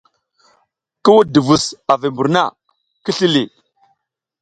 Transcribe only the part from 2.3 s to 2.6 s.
na,